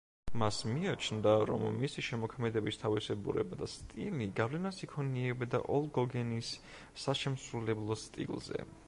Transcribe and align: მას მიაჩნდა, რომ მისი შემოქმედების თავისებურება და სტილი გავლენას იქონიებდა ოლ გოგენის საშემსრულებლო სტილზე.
მას 0.41 0.59
მიაჩნდა, 0.75 1.33
რომ 1.49 1.65
მისი 1.81 2.03
შემოქმედების 2.07 2.79
თავისებურება 2.85 3.59
და 3.59 3.69
სტილი 3.75 4.29
გავლენას 4.41 4.81
იქონიებდა 4.87 5.61
ოლ 5.77 5.87
გოგენის 5.99 6.51
საშემსრულებლო 7.05 8.01
სტილზე. 8.07 8.69